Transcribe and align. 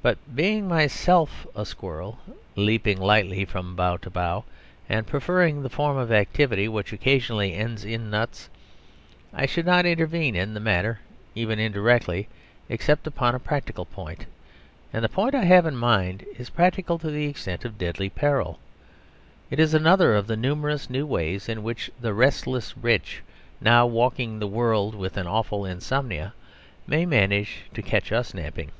But 0.00 0.34
being 0.34 0.66
myself 0.68 1.46
a 1.54 1.66
squirrel 1.66 2.18
(leaping 2.56 2.96
lightly 2.98 3.44
from 3.44 3.76
bough 3.76 3.98
to 3.98 4.08
bough) 4.08 4.44
and 4.88 5.06
preferring 5.06 5.62
the 5.62 5.68
form 5.68 5.98
of 5.98 6.10
activity 6.10 6.66
which 6.66 6.94
occasionally 6.94 7.52
ends 7.52 7.84
in 7.84 8.08
nuts, 8.08 8.48
I 9.34 9.44
should 9.44 9.66
not 9.66 9.84
intervene 9.84 10.34
in 10.34 10.54
the 10.54 10.60
matter 10.60 11.00
even 11.34 11.58
indirectly, 11.58 12.26
except 12.70 13.06
upon 13.06 13.34
a 13.34 13.38
practical 13.40 13.84
point. 13.84 14.24
And 14.94 15.04
the 15.04 15.10
point 15.10 15.34
I 15.34 15.44
have 15.44 15.66
in 15.66 15.76
mind 15.76 16.24
is 16.38 16.48
practical 16.48 16.98
to 17.00 17.10
the 17.10 17.26
extent 17.26 17.66
of 17.66 17.76
deadly 17.76 18.08
peril. 18.08 18.58
It 19.50 19.58
is 19.60 19.74
another 19.74 20.14
of 20.14 20.26
the 20.26 20.38
numerous 20.38 20.88
new 20.88 21.04
ways 21.06 21.50
in 21.50 21.62
which 21.62 21.90
the 22.00 22.14
restless 22.14 22.74
rich, 22.78 23.20
now 23.60 23.84
walking 23.84 24.38
the 24.38 24.46
world 24.48 24.94
with 24.94 25.18
an 25.18 25.26
awful 25.26 25.66
insomnia, 25.66 26.32
may 26.86 27.04
manage 27.04 27.60
to 27.74 27.82
catch 27.82 28.10
us 28.10 28.32
napping. 28.32 28.70